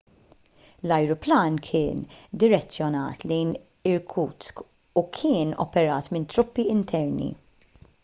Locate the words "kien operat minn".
5.19-6.31